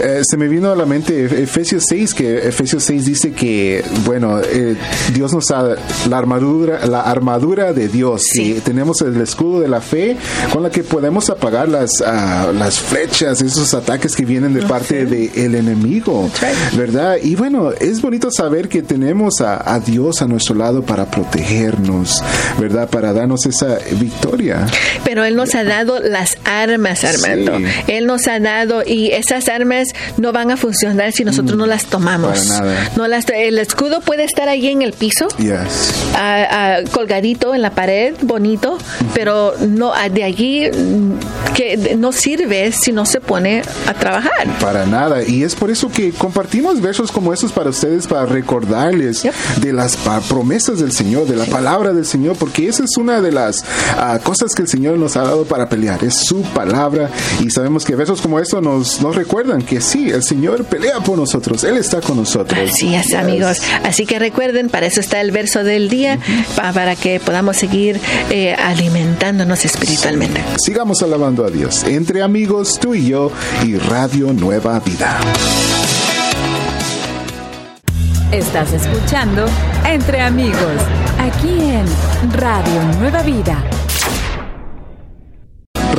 eh, 0.00 0.22
se 0.28 0.36
me 0.36 0.48
vino 0.48 0.70
a 0.72 0.76
la 0.76 0.86
mente 0.86 1.24
Efesios 1.42 1.84
6, 1.88 2.14
que 2.14 2.48
Efesios 2.48 2.82
6 2.84 3.04
dice 3.04 3.32
que, 3.32 3.84
bueno, 4.04 4.40
eh, 4.40 4.76
Dios 5.12 5.32
nos 5.32 5.46
da 5.48 5.76
la 6.08 6.18
armadura, 6.18 6.86
la 6.86 7.02
armadura 7.02 7.72
de 7.72 7.88
Dios. 7.88 8.22
Sí. 8.32 8.54
Y 8.56 8.60
tenemos 8.60 9.00
el 9.02 9.20
escudo 9.20 9.60
de 9.60 9.68
la 9.68 9.80
fe 9.80 10.16
con 10.52 10.62
la 10.62 10.70
que 10.70 10.82
podemos 10.82 11.28
apagar 11.30 11.68
las, 11.68 11.90
ah, 12.04 12.52
las 12.54 12.78
flechas, 12.78 13.42
esos 13.42 13.74
ataques 13.74 14.16
que 14.16 14.24
vienen 14.24 14.54
de 14.54 14.62
parte 14.62 15.04
del 15.06 15.54
enemigo. 15.54 16.30
That's 16.40 16.72
right. 16.72 16.78
¿Verdad? 16.78 17.16
Y 17.22 17.34
bueno, 17.34 17.70
es 17.72 18.00
bonito 18.00 18.30
saber 18.30 18.68
que 18.68 18.82
tenemos 18.82 19.40
a, 19.40 19.74
a 19.74 19.80
Dios 19.80 20.22
a 20.22 20.26
nuestro 20.26 20.54
lado 20.54 20.82
para 20.82 21.06
protegernos, 21.10 22.22
¿verdad? 22.58 22.88
Para 22.88 23.12
darnos 23.12 23.44
esa 23.46 23.78
victoria. 23.98 24.66
Pero 25.04 25.24
Él 25.24 25.36
nos 25.36 25.54
ha 25.54 25.64
dado 25.64 26.00
las 26.00 26.38
armas, 26.44 27.04
Armando. 27.04 27.58
Sí. 27.58 27.64
Él 27.88 28.06
nos 28.06 28.26
ha 28.26 28.40
dado 28.40 28.82
y 28.84 29.10
esas 29.10 29.48
armas 29.48 29.81
no 30.16 30.32
van 30.32 30.50
a 30.50 30.56
funcionar 30.56 31.12
si 31.12 31.24
nosotros 31.24 31.56
no 31.56 31.66
las 31.66 31.86
tomamos. 31.86 32.44
Mm, 32.44 32.48
para 32.48 32.60
nada. 32.60 32.90
No 32.96 33.08
las, 33.08 33.24
el 33.28 33.58
escudo 33.58 34.00
puede 34.00 34.24
estar 34.24 34.48
ahí 34.48 34.68
en 34.68 34.82
el 34.82 34.92
piso. 34.92 35.28
Yes. 35.38 35.92
colgadito 36.92 37.54
en 37.54 37.62
la 37.62 37.70
pared, 37.70 38.14
bonito, 38.22 38.78
pero 39.14 39.54
no 39.60 39.92
ah, 39.94 40.08
de 40.08 40.24
allí 40.24 40.70
mm, 40.70 41.52
que 41.54 41.96
no 41.96 42.12
sirve 42.12 42.72
si 42.72 42.92
no 42.92 43.06
se 43.06 43.20
pone 43.20 43.62
a 43.86 43.94
trabajar. 43.94 44.58
Para 44.60 44.86
nada. 44.86 45.22
Y 45.22 45.42
es 45.42 45.54
por 45.54 45.70
eso 45.70 45.90
que 45.90 46.10
compartimos 46.12 46.80
versos 46.80 47.10
como 47.10 47.32
estos 47.32 47.52
para 47.52 47.70
ustedes, 47.70 48.06
para 48.06 48.26
recordarles 48.26 49.22
Yep. 49.22 49.34
de 49.60 49.72
las 49.72 49.96
promesas 50.28 50.80
del 50.80 50.92
Señor, 50.92 51.26
de 51.26 51.36
la 51.36 51.44
palabra 51.46 51.92
del 51.92 52.06
Señor, 52.06 52.36
porque 52.36 52.68
esa 52.68 52.84
es 52.84 52.96
una 52.96 53.20
de 53.20 53.32
las 53.32 53.64
ah, 53.96 54.18
cosas 54.22 54.54
que 54.54 54.62
el 54.62 54.68
Señor 54.68 54.98
nos 54.98 55.16
ha 55.16 55.22
dado 55.22 55.44
para 55.44 55.68
pelear. 55.68 56.02
Es 56.04 56.24
su 56.26 56.42
palabra. 56.42 57.10
Y 57.40 57.50
sabemos 57.50 57.84
que 57.84 57.94
versos 57.94 58.20
como 58.20 58.38
estos 58.38 58.62
nos, 58.62 59.00
nos 59.00 59.14
recuerdan 59.14 59.62
que 59.62 59.71
sí, 59.80 60.10
el 60.10 60.22
Señor 60.22 60.64
pelea 60.64 61.00
por 61.00 61.16
nosotros. 61.18 61.64
Él 61.64 61.76
está 61.76 62.00
con 62.00 62.16
nosotros. 62.16 62.58
Así 62.70 62.94
es, 62.94 63.06
Yes. 63.06 63.14
amigos. 63.14 63.58
Así 63.84 64.06
que 64.06 64.18
recuerden, 64.18 64.68
para 64.68 64.86
eso 64.86 65.00
está 65.00 65.20
el 65.20 65.30
verso 65.30 65.64
del 65.64 65.88
día, 65.88 66.18
pa- 66.56 66.72
para 66.72 66.94
que 66.96 67.20
podamos 67.20 67.56
seguir 67.56 68.00
eh, 68.30 68.54
alimentándonos 68.54 69.64
espiritualmente. 69.64 70.42
Sigamos 70.64 71.02
alabando 71.02 71.44
a 71.44 71.50
Dios. 71.50 71.84
Entre 71.84 72.22
amigos, 72.22 72.78
tú 72.80 72.94
y 72.94 73.08
yo 73.08 73.30
y 73.64 73.76
Radio 73.76 74.32
Nueva 74.32 74.80
Vida. 74.80 75.18
Estás 78.32 78.72
escuchando 78.72 79.44
Entre 79.86 80.20
Amigos, 80.20 80.56
aquí 81.18 81.50
en 81.60 81.84
Radio 82.32 82.82
Nueva 82.98 83.22
Vida. 83.22 83.62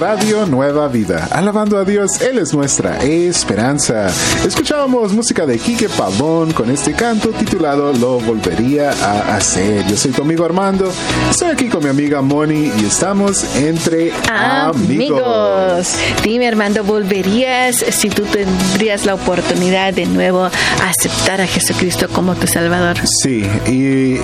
Radio 0.04 0.46
Nueva 0.46 0.90
Vida. 0.90 1.30
Alabando 1.32 1.78
a 1.78 1.86
Dios, 1.86 2.20
Él 2.20 2.38
es 2.38 2.54
nuestra 2.54 3.02
esperanza. 3.06 4.08
Escuchábamos 4.46 5.14
música 5.14 5.46
de 5.46 5.58
Quique 5.58 5.88
Pavón 5.88 6.52
con 6.52 6.70
este 6.70 6.92
canto 6.92 7.30
titulado 7.30 7.94
Lo 7.94 8.20
volvería 8.20 8.90
a 8.90 9.38
hacer. 9.38 9.88
Yo 9.88 9.96
soy 9.96 10.12
tu 10.12 10.24
amigo 10.24 10.44
Armando, 10.44 10.92
estoy 11.32 11.52
aquí 11.52 11.70
con 11.70 11.86
mi 11.86 11.90
amiga 11.90 12.22
Moni 12.22 12.70
y 12.78 12.86
estamos 12.86 13.56
entre 13.56 14.12
amigos. 14.30 15.22
Amigos, 15.24 15.96
dime 16.22 16.50
Armando, 16.50 16.84
¿volverías 16.84 17.78
si 17.78 18.10
tú 18.10 18.24
tendrías 18.24 19.06
la 19.06 19.14
oportunidad 19.14 19.94
de 19.94 20.06
nuevo 20.06 20.44
a 20.44 20.52
aceptar 20.90 21.40
a 21.40 21.48
Jesucristo 21.48 22.10
como 22.10 22.36
tu 22.36 22.46
Salvador? 22.46 22.98
Sí, 23.08 23.50
y 23.68 24.20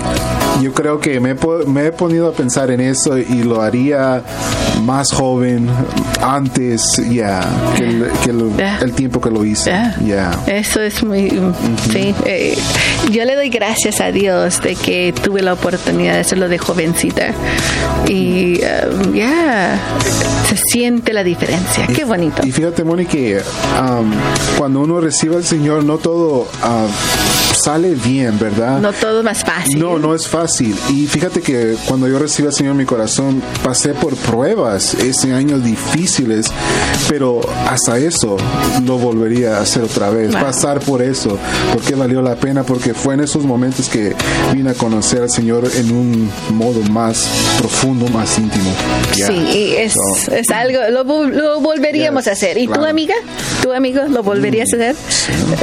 yo 0.62 0.74
creo 0.74 1.00
que 1.00 1.20
me, 1.20 1.36
me 1.68 1.88
he 1.88 1.92
ponido 1.92 2.28
a 2.28 2.34
pensar 2.34 2.72
en 2.72 2.82
eso 2.82 3.18
y 3.18 3.44
lo 3.44 3.62
haría 3.62 4.22
más 4.84 5.12
joven 5.12 5.70
antes, 6.22 6.84
ya, 7.10 7.42
que, 7.78 7.84
el, 7.86 8.08
que 8.24 8.34
Ya. 8.58 8.80
el 8.80 8.94
tiempo 8.94 9.22
que 9.22 9.30
lo 9.30 9.44
hice. 9.46 9.72
Ya. 10.06 10.32
Eso 10.48 10.82
es 10.82 11.04
muy, 11.04 11.30
sí. 11.92 12.14
eh, 12.26 12.58
yo 13.12 13.26
le 13.26 13.36
doy 13.36 13.50
gracias 13.50 14.02
a 14.02 14.12
Dios 14.12 14.62
de 14.62 14.76
que 14.76 15.14
tuve 15.24 15.42
la 15.42 15.54
oportunidad 15.54 16.14
de 16.14 16.20
hacerlo 16.20 16.50
de 16.50 16.58
jovencita. 16.58 17.32
Y 18.08 18.60
um, 18.62 19.14
ya, 19.14 19.78
se 20.50 20.58
siente 20.72 21.14
la 21.14 21.24
diferencia. 21.24 21.88
Qué 21.88 22.06
bonito. 22.06 22.46
Y 22.46 22.52
fíjate, 22.52 22.84
Moni, 22.84 23.06
que 23.06 23.38
um, 23.80 24.12
cuando 24.58 24.82
uno 24.82 25.00
recibe 25.00 25.36
al 25.36 25.44
Señor, 25.44 25.84
no 25.84 25.98
todo 25.98 26.48
ah, 26.64 26.88
sale 27.64 27.96
bien, 27.96 28.38
¿verdad? 28.40 28.80
No 28.80 28.94
todo 28.94 29.20
es 29.20 29.26
más 29.26 29.44
fácil. 29.44 29.80
No, 29.80 29.98
no 30.00 30.16
es 30.16 30.28
fácil. 30.28 30.76
Y 30.90 31.08
fíjate 31.08 31.42
que 31.42 31.76
cuando 31.88 32.08
yo 32.08 32.18
recibí 32.20 32.48
al 32.48 32.54
Señor 32.54 32.72
en 32.72 32.78
mi 32.78 32.86
corazón, 32.86 33.42
pasé 33.64 33.94
por 33.94 34.16
pruebas 34.16 34.94
ese 34.96 35.34
año 35.34 35.60
difíciles, 35.60 36.48
pero 37.08 37.42
hasta 37.68 37.98
eso 37.98 38.38
lo 38.86 38.98
volvería 38.98 39.58
a 39.58 39.62
hacer 39.62 39.84
otra 39.84 40.10
vez, 40.10 40.32
Wow. 40.32 40.42
pasar 40.42 40.80
por 40.80 41.02
eso, 41.02 41.38
porque 41.74 41.96
valió 41.96 42.22
la 42.22 42.36
pena, 42.36 42.64
porque 42.64 42.94
fue 42.94 43.14
en 43.16 43.22
esos 43.22 43.44
momentos 43.46 43.90
que 43.90 44.16
vine 44.54 44.72
a 44.72 44.74
conocer 44.74 45.24
al 45.24 45.30
Señor 45.30 45.70
en 45.76 45.92
un 45.92 46.32
modo 46.54 46.82
más 46.92 47.28
profundo, 47.60 48.08
más 48.10 48.38
íntimo. 48.38 48.72
Ya. 49.16 49.28
Sí, 49.28 49.34
y 49.34 49.74
es, 49.76 49.94
So, 49.94 50.32
es 50.34 50.50
algo, 50.52 50.80
lo, 50.92 51.04
vol- 51.06 51.32
lo 51.32 51.60
volveríamos 51.60 52.24
Yes, 52.24 52.28
a 52.30 52.32
hacer. 52.34 52.58
¿Y 52.58 52.66
tú, 52.68 52.74
claro. 52.74 52.88
Mm, 52.88 52.90
amiga? 52.90 53.16
¿Tú, 53.62 53.74
amigo, 53.74 54.02
lo 54.10 54.24
volverías 54.24 54.70
a 54.74 54.76
hacer? 54.76 54.96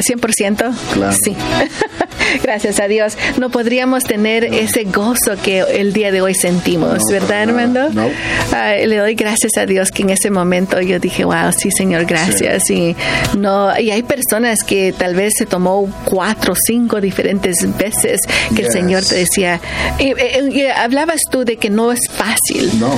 ¿100%? 0.03 0.75
Claro. 0.95 1.17
Sí. 1.23 1.35
Gracias 2.43 2.81
a 2.81 2.89
Dios. 2.89 3.17
No 3.39 3.51
podríamos 3.51 4.05
tener 4.05 4.45
ese 4.45 4.85
gozo 4.85 5.37
que 5.43 5.61
el 5.61 5.93
día 5.93 6.11
de 6.13 6.21
hoy 6.23 6.35
sentimos, 6.35 6.99
No, 7.05 7.11
¿verdad. 7.13 7.43
Armando? 7.43 7.91
No. 7.91 8.09
Ay, 8.53 8.87
le 8.87 8.97
doy 8.97 9.15
gracias 9.15 9.57
a 9.57 9.67
Dios 9.67 9.91
que 9.91 10.03
en 10.03 10.11
ese 10.11 10.31
momento 10.31 10.81
yo 10.81 10.99
dije, 10.99 11.25
wow, 11.25 11.53
sí, 11.57 11.71
Señor, 11.71 12.05
gracias. 12.07 12.69
Y 12.71 12.95
no, 13.37 13.79
y 13.79 13.91
hay 13.91 14.03
personas 14.03 14.59
que 14.67 14.93
tal 14.97 15.15
vez 15.15 15.35
se 15.37 15.47
tomó 15.47 15.89
cuatro 16.05 16.53
o 16.53 16.57
cinco 16.57 17.01
diferentes 17.01 17.57
veces 17.77 18.21
que 18.55 18.63
el 18.63 18.67
Yes. 18.67 18.73
Señor 18.73 19.05
te 19.05 19.15
decía, 19.17 19.61
y, 19.99 20.09
y- 20.09 20.61
y 20.61 20.67
hablabas 20.67 21.21
tú 21.31 21.45
de 21.45 21.57
que 21.57 21.71
no 21.71 21.93
es 21.93 22.01
fácil 22.11 22.71
No. 22.79 22.91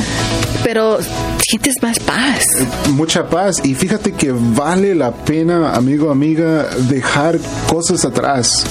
pero 0.64 0.98
sientes 1.48 1.82
más 1.82 1.98
paz. 1.98 2.44
mucha 2.90 3.26
paz 3.28 3.56
y 3.64 3.74
fíjate 3.74 4.12
que 4.12 4.32
vale 4.34 4.94
la 4.94 5.12
pena, 5.12 5.74
amigo, 5.74 6.10
amiga, 6.10 6.66
dejar 6.90 7.38
cosas 7.66 8.04
atrás. 8.04 8.66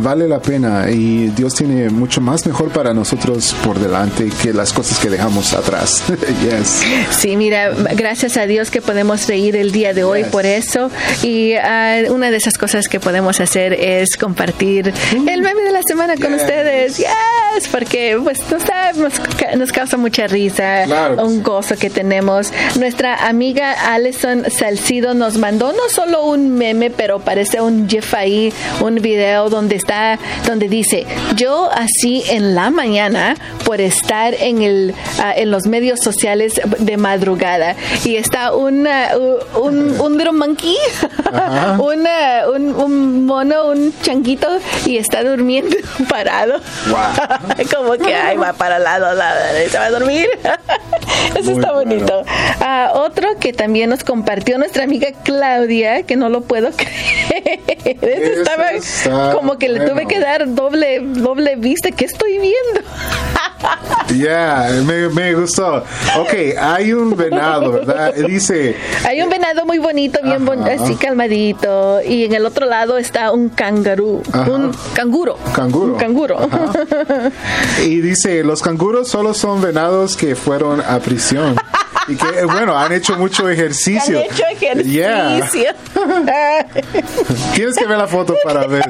Vale 0.00 0.28
la 0.28 0.40
pena 0.40 0.88
y 0.90 1.26
Dios 1.30 1.54
tiene 1.54 1.90
mucho 1.90 2.20
más 2.20 2.46
mejor 2.46 2.68
para 2.68 2.94
nosotros 2.94 3.52
por 3.64 3.80
delante 3.80 4.30
que 4.42 4.52
las 4.52 4.72
cosas 4.72 5.00
que 5.00 5.10
dejamos 5.10 5.52
atrás. 5.54 6.04
yes. 6.42 6.82
Sí, 7.10 7.36
mira, 7.36 7.70
gracias 7.96 8.36
a 8.36 8.46
Dios 8.46 8.70
que 8.70 8.80
podemos 8.80 9.26
reír 9.26 9.56
el 9.56 9.72
día 9.72 9.92
de 9.92 10.04
hoy 10.04 10.20
Yes. 10.22 10.28
por 10.30 10.46
eso. 10.46 10.90
Y 11.24 11.54
ah, 11.54 12.02
una 12.10 12.30
de 12.30 12.36
esas 12.36 12.56
cosas 12.58 12.86
que 12.86 13.00
podemos 13.00 13.40
hacer 13.40 13.72
es 13.72 14.16
compartir 14.16 14.92
el 15.12 15.42
meme 15.42 15.62
de 15.62 15.72
la 15.72 15.82
semana 15.82 16.14
con 16.14 16.30
Yes. 16.32 16.42
ustedes. 16.42 16.96
Yes, 16.98 17.66
porque 17.72 18.16
pues 18.22 18.38
nos, 18.50 18.64
da- 18.64 18.92
nos, 18.92 19.14
nos 19.58 19.72
causa 19.72 19.96
mucha 19.96 20.28
risa, 20.28 20.84
Claro 20.84 21.26
un 21.26 21.42
gozo 21.42 21.74
que 21.76 21.90
tenemos. 21.90 22.19
Nuestra 22.78 23.26
amiga 23.28 23.72
Alison 23.92 24.44
Salcido 24.50 25.14
nos 25.14 25.36
mandó 25.38 25.72
no 25.72 25.88
solo 25.88 26.24
un 26.24 26.50
meme, 26.50 26.90
pero 26.90 27.20
parece 27.20 27.60
un 27.60 27.88
GIF 27.88 28.14
ahí, 28.14 28.52
un 28.80 28.96
video 28.96 29.48
donde 29.48 29.76
está, 29.76 30.18
donde 30.46 30.68
dice, 30.68 31.06
yo 31.36 31.70
así 31.72 32.22
en 32.28 32.54
la 32.54 32.70
mañana 32.70 33.36
por 33.64 33.80
estar 33.80 34.34
en 34.34 34.62
el 34.62 34.94
ah, 35.22 35.32
en 35.36 35.50
los 35.50 35.66
medios 35.66 36.00
sociales 36.02 36.60
de 36.78 36.96
madrugada 36.96 37.76
y 38.04 38.16
está 38.16 38.54
una, 38.54 39.10
u- 39.16 39.60
un, 39.60 40.00
un 40.00 40.16
little 40.18 40.32
monkey, 40.32 40.76
una, 41.78 42.48
un, 42.54 42.74
un 42.74 43.26
mono, 43.26 43.68
un 43.68 43.92
changuito 44.02 44.48
y 44.86 44.96
está 44.98 45.22
durmiendo 45.22 45.76
parado. 46.08 46.60
Wow. 46.88 47.66
Como 47.74 47.92
que 47.94 48.14
ay 48.14 48.36
va 48.36 48.52
para 48.52 48.76
el 48.78 48.84
lado, 48.84 49.14
la, 49.14 49.34
se 49.70 49.78
va 49.78 49.84
a 49.86 49.90
dormir. 49.90 50.28
Eso 51.36 51.50
Muy 51.50 51.54
está 51.54 51.72
bueno. 51.72 51.94
Bonito. 52.10 52.24
Ah, 52.60 52.92
otro 52.94 53.38
que 53.38 53.52
también 53.52 53.90
nos 53.90 54.04
compartió 54.04 54.58
nuestra 54.58 54.84
amiga 54.84 55.08
Claudia, 55.24 56.02
que 56.02 56.16
no 56.16 56.28
lo 56.28 56.42
puedo 56.42 56.70
creer. 56.76 57.60
Eso 57.84 58.40
estaba 58.40 59.32
como 59.32 59.58
que 59.58 59.68
le 59.68 59.88
tuve 59.88 60.06
que 60.06 60.20
dar 60.20 60.54
doble, 60.54 61.00
doble 61.00 61.56
vista. 61.56 61.90
¿Qué 61.90 62.04
estoy 62.04 62.32
viendo? 62.32 62.88
Yeah, 64.16 64.70
me, 64.84 65.08
me 65.08 65.34
gustó. 65.34 65.84
Ok, 66.18 66.34
hay 66.60 66.92
un 66.92 67.16
venado, 67.16 67.72
¿verdad? 67.72 68.12
Dice, 68.14 68.76
Hay 69.04 69.22
un 69.22 69.28
venado 69.30 69.64
muy 69.64 69.78
bonito, 69.78 70.18
bien 70.22 70.44
bon- 70.44 70.66
así 70.68 70.96
calmadito. 70.96 72.00
Y 72.02 72.24
en 72.24 72.34
el 72.34 72.44
otro 72.46 72.66
lado 72.66 72.98
está 72.98 73.30
un 73.30 73.48
cangarú. 73.50 74.22
Ajá. 74.32 74.50
Un 74.50 74.72
canguro. 74.94 75.38
Canguro. 75.54 75.92
Un 75.94 75.98
canguro. 75.98 76.38
Ajá. 76.40 77.30
y 77.84 78.00
dice, 78.00 78.42
los 78.42 78.62
canguros 78.62 79.08
solo 79.08 79.32
son 79.34 79.60
venados 79.62 80.16
que 80.16 80.34
fueron 80.34 80.80
a 80.80 80.98
prisión. 80.98 81.56
Y 82.08 82.16
que, 82.16 82.26
eh, 82.40 82.44
bueno, 82.44 82.76
han 82.76 82.92
hecho 82.92 83.16
mucho 83.16 83.46
Han 83.46 83.52
ejercicio. 83.52 84.18
hecho 84.18 84.42
Yeah. 84.84 85.38
ejercicio. 85.38 85.70
Tienes 87.54 87.76
que 87.76 87.86
ver 87.86 87.98
la 87.98 88.06
foto 88.08 88.34
para 88.42 88.66
ver, 88.66 88.84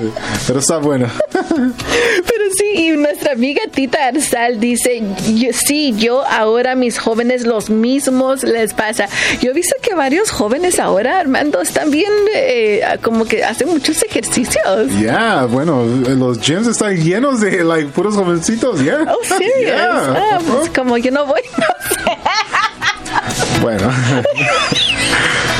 pero 0.46 0.60
está 0.60 0.78
buena. 0.78 1.10
Pero 1.30 2.44
sí, 2.56 2.72
y 2.74 2.90
nuestra 2.90 3.32
amiga 3.32 3.62
Tita 3.72 4.06
Arzal 4.06 4.59
dice, 4.60 5.02
yo- 5.34 5.50
sí, 5.52 5.94
yo 5.96 6.24
ahora 6.24 6.74
mis 6.74 6.98
jóvenes 6.98 7.44
los 7.46 7.70
mismos 7.70 8.42
les 8.44 8.74
pasa. 8.74 9.06
Yo 9.40 9.50
he 9.50 9.54
visto 9.54 9.74
que 9.82 9.94
varios 9.94 10.30
jóvenes 10.30 10.78
ahora, 10.78 11.18
Armando, 11.20 11.60
están 11.60 11.90
bien, 11.90 12.12
eh, 12.34 12.82
como 13.02 13.24
que 13.24 13.42
hacen 13.44 13.68
muchos 13.68 14.02
ejercicios. 14.02 14.90
Ya, 15.00 15.46
bueno, 15.46 15.84
los 15.84 16.40
gyms 16.40 16.66
están 16.66 16.96
llenos 16.96 17.40
de 17.40 17.64
like 17.64 17.88
puros 17.92 18.14
jovencitos, 18.14 18.84
ya. 18.84 18.98
Oh, 19.08 19.24
serious. 19.26 19.50
Yeah. 19.60 20.14
Ah, 20.34 20.38
pues 20.46 20.70
como 20.70 20.96
yo 20.98 21.10
no 21.10 21.26
voy, 21.26 21.40
no 21.58 21.64
sé. 22.04 22.18
Bueno, 23.62 23.90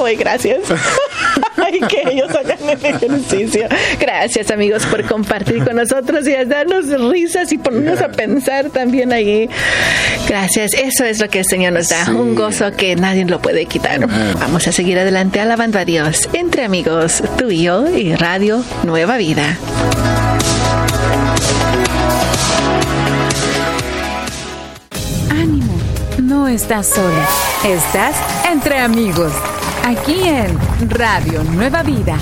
voy, 0.00 0.16
gracias. 0.16 0.60
Ay, 1.56 1.78
que 1.80 2.02
ellos 2.10 2.30
hagan 2.30 2.58
el 2.68 2.84
ejercicio. 2.84 3.68
Gracias, 4.00 4.50
amigos, 4.50 4.86
por 4.86 5.04
compartir 5.06 5.62
con 5.62 5.76
nosotros 5.76 6.26
y 6.26 6.34
a 6.34 6.44
darnos 6.44 6.88
risas 7.10 7.52
y 7.52 7.58
ponernos 7.58 8.00
a 8.00 8.08
pensar 8.08 8.70
también 8.70 9.12
ahí. 9.12 9.48
Gracias. 10.26 10.72
Eso 10.74 11.04
es 11.04 11.20
lo 11.20 11.28
que 11.28 11.40
el 11.40 11.44
Señor 11.44 11.74
nos 11.74 11.88
da. 11.88 12.06
Sí. 12.06 12.12
Un 12.12 12.34
gozo 12.34 12.72
que 12.72 12.96
nadie 12.96 13.24
lo 13.26 13.40
puede 13.40 13.66
quitar. 13.66 14.00
Vamos 14.38 14.66
a 14.66 14.72
seguir 14.72 14.98
adelante 14.98 15.38
alabando 15.38 15.78
a 15.78 15.84
Dios. 15.84 16.28
Entre 16.32 16.64
amigos, 16.64 17.22
tú 17.38 17.50
y 17.50 17.64
yo 17.64 17.88
y 17.94 18.14
Radio 18.14 18.64
Nueva 18.84 19.18
Vida. 19.18 19.58
Ánimo, 25.30 25.78
no 26.22 26.48
estás 26.48 26.86
sola. 26.86 27.28
Estás 27.64 28.16
entre 28.50 28.78
amigos. 28.78 29.32
Aquí 29.84 30.22
en 30.24 30.58
Radio 30.90 31.42
Nueva 31.44 31.82
Vida. 31.82 32.16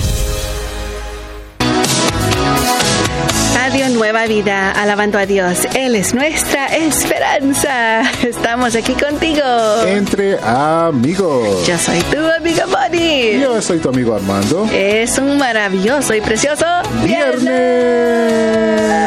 Radio 3.53 3.89
Nueva 3.89 4.25
Vida, 4.25 4.71
alabando 4.71 5.19
a 5.19 5.25
Dios. 5.25 5.67
Él 5.75 5.95
es 5.95 6.13
nuestra 6.13 6.67
esperanza. 6.67 8.01
Estamos 8.23 8.75
aquí 8.75 8.93
contigo. 8.93 9.43
entre 9.85 10.39
amigos. 10.39 11.67
Yo 11.67 11.77
soy 11.77 11.99
tu 12.01 12.17
amiga 12.17 12.65
Bonnie. 12.65 13.39
Yo 13.39 13.61
soy 13.61 13.77
tu 13.79 13.89
amigo 13.89 14.15
Armando. 14.15 14.67
Es 14.73 15.17
un 15.19 15.37
maravilloso 15.37 16.15
y 16.15 16.21
precioso 16.21 16.65
Viernes. 17.03 18.98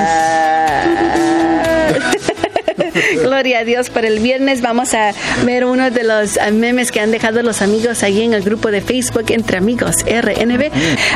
Gloria 3.23 3.61
a 3.61 3.65
Dios 3.65 3.91
por 3.91 4.05
el 4.05 4.19
viernes. 4.19 4.61
Vamos 4.63 4.95
a 4.95 5.13
ver 5.45 5.65
uno 5.65 5.91
de 5.91 6.03
los 6.05 6.39
ah, 6.39 6.51
memes 6.51 6.91
que 6.91 7.01
han 7.01 7.11
dejado 7.11 7.43
los 7.43 7.63
amigos 7.63 8.03
ahí 8.03 8.23
en 8.23 8.35
el 8.35 8.43
grupo 8.43 8.71
de 8.71 8.81
Facebook 8.81 9.27
Entre 9.29 9.59
Amigos 9.59 9.97
RNB. 10.05 10.71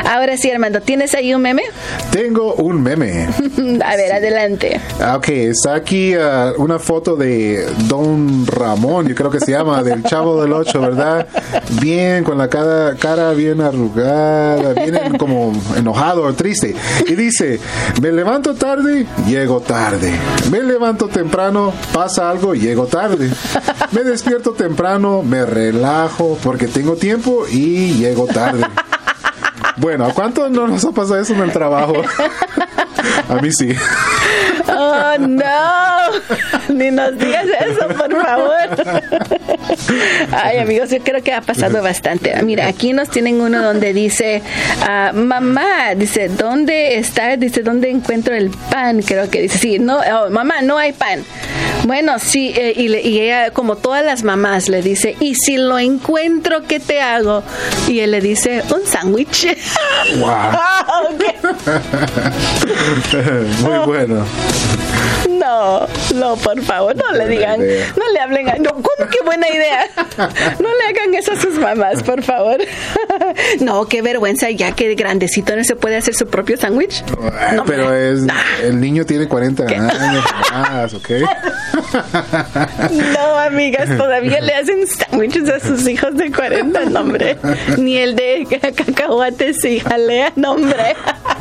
Ahora 0.05 0.37
sí, 0.37 0.49
Armando, 0.51 0.81
¿tienes 0.81 1.13
ahí 1.13 1.33
un 1.33 1.41
meme? 1.41 1.63
Tengo 2.11 2.53
un 2.55 2.81
meme. 2.81 3.27
A 3.85 3.95
ver, 3.95 4.13
adelante. 4.13 4.79
Ah, 5.01 5.15
Ok, 5.17 5.29
está 5.29 5.73
aquí 5.73 6.13
ah, 6.13 6.53
una 6.57 6.77
foto 6.77 7.15
de 7.15 7.65
Don 7.87 8.45
Ramón, 8.45 9.07
yo 9.07 9.15
creo 9.15 9.31
que 9.31 9.39
se 9.39 9.51
llama, 9.51 9.81
del 9.81 10.03
Chavo 10.03 10.41
del 10.41 10.53
Ocho, 10.53 10.79
¿verdad? 10.79 11.27
Bien, 11.81 12.23
con 12.23 12.37
la 12.37 12.47
cara, 12.49 12.95
cara 12.99 13.31
bien 13.31 13.61
arrugada, 13.61 14.73
bien 14.73 15.17
como 15.17 15.53
enojado 15.75 16.23
o 16.23 16.33
triste. 16.33 16.75
Y 17.07 17.15
dice, 17.15 17.59
me 18.01 18.11
levanto 18.11 18.53
tarde, 18.53 19.07
llego 19.27 19.59
tarde. 19.59 20.11
Me 20.51 20.61
levanto 20.61 21.07
temprano, 21.07 21.66
pasa 21.93 22.29
algo, 22.29 22.53
llego 22.53 22.85
tarde. 22.85 23.31
Me 23.91 24.03
despierto 24.03 24.51
temprano, 24.51 25.23
me 25.23 25.45
relajo 25.45 26.37
porque 26.43 26.67
tengo 26.67 26.95
tiempo 26.95 27.45
y 27.49 27.93
llego 27.93 28.25
tarde. 28.27 28.65
Bueno, 29.77 30.05
¿a 30.05 30.13
cuánto 30.13 30.49
no 30.49 30.67
nos 30.67 30.83
ha 30.85 30.91
pasado 30.91 31.19
eso 31.19 31.33
en 31.33 31.41
el 31.41 31.51
trabajo? 31.51 31.93
A 33.29 33.35
mí 33.35 33.51
sí. 33.51 33.69
Oh, 34.69 35.17
no. 35.17 36.73
Ni 36.73 36.91
nos 36.91 37.17
digas 37.17 37.45
eso, 37.65 37.87
por 37.87 38.21
favor. 38.21 39.07
Ay, 40.31 40.57
amigos, 40.57 40.89
yo 40.89 40.99
creo 40.99 41.23
que 41.23 41.33
ha 41.33 41.41
pasado 41.41 41.81
bastante. 41.81 42.41
Mira, 42.43 42.67
aquí 42.67 42.93
nos 42.93 43.09
tienen 43.09 43.41
uno 43.41 43.61
donde 43.61 43.93
dice, 43.93 44.41
ah, 44.81 45.11
mamá, 45.13 45.95
dice, 45.95 46.29
¿dónde 46.29 46.97
está? 46.97 47.37
Dice, 47.37 47.63
¿dónde 47.63 47.89
encuentro 47.89 48.35
el 48.35 48.49
pan? 48.49 49.01
Creo 49.01 49.29
que 49.29 49.41
dice, 49.43 49.57
sí, 49.57 49.79
no, 49.79 49.99
oh, 49.99 50.29
mamá, 50.29 50.61
no 50.61 50.77
hay 50.77 50.93
pan. 50.93 51.23
Bueno, 51.83 52.19
sí, 52.19 52.51
eh, 52.55 52.73
y, 52.75 52.93
y, 52.93 53.21
ella, 53.21 53.51
como 53.51 53.77
todas 53.77 54.03
las 54.03 54.23
mamás, 54.23 54.67
le 54.67 54.81
dice, 54.81 55.15
¿y 55.19 55.35
si 55.35 55.57
lo 55.57 55.79
encuentro, 55.79 56.63
qué 56.67 56.79
te 56.79 56.99
hago? 57.01 57.43
Y 57.87 57.99
él 57.99 58.11
le 58.11 58.19
dice, 58.19 58.63
un 58.73 58.85
sándwich. 58.85 59.55
Wow. 60.17 60.27
Muy 63.61 63.77
bueno. 63.85 64.25
No, 65.29 65.87
no, 66.15 66.35
por 66.37 66.61
favor, 66.61 66.95
no 66.95 67.11
le 67.13 67.27
digan, 67.27 67.59
no 67.59 68.06
le 68.17 68.23
hablen 68.23 68.49
a, 68.49 68.55
no, 68.55 68.71
¿cómo 68.71 69.09
que 69.09 69.23
buena 69.23 69.47
idea? 69.47 69.87
No 70.59 70.69
le 70.69 70.83
hagan 70.89 71.13
eso 71.13 71.33
a 71.33 71.35
sus 71.35 71.59
mamás, 71.59 72.03
por 72.03 72.23
favor. 72.23 72.57
No, 73.59 73.85
qué 73.85 74.01
vergüenza, 74.01 74.49
ya 74.49 74.71
que 74.71 74.93
grandecito 74.95 75.55
no 75.55 75.63
se 75.63 75.75
puede 75.75 75.97
hacer 75.97 76.15
su 76.15 76.27
propio 76.27 76.57
sándwich. 76.57 77.03
No, 77.53 77.65
pero 77.65 77.93
es, 77.93 78.21
el 78.63 78.79
niño 78.79 79.05
tiene 79.05 79.27
40 79.27 79.63
años 79.63 80.23
más, 80.51 80.93
¿ok? 80.93 81.09
No, 83.13 83.39
amigas, 83.39 83.95
todavía 83.97 84.41
le 84.41 84.53
hacen 84.53 84.87
sándwiches 84.87 85.49
a 85.49 85.59
sus 85.59 85.87
hijos 85.87 86.15
de 86.15 86.31
40, 86.31 86.85
nombre. 86.85 87.37
Ni 87.77 87.97
el 87.97 88.15
de 88.15 88.47
cacahuates 88.75 89.63
y 89.65 89.79
jalea, 89.79 90.31
nombre. 90.35 90.95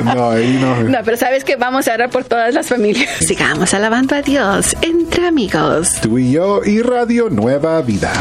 No, 0.04 0.30
ahí 0.30 0.58
no. 0.60 0.82
No, 0.82 0.98
pero 1.04 1.16
sabes 1.16 1.44
que 1.44 1.56
vamos 1.56 1.88
a 1.88 1.94
orar 1.94 2.10
por 2.10 2.24
todas 2.24 2.52
las 2.54 2.68
familias. 2.68 3.08
Sigamos 3.20 3.72
alabando 3.74 4.14
a 4.14 4.22
Dios 4.22 4.76
entre 4.82 5.26
amigos. 5.26 5.94
Tú 6.02 6.18
y 6.18 6.32
yo 6.32 6.60
y 6.66 6.82
Radio 6.82 7.30
Nueva 7.30 7.80
Vida. 7.80 8.12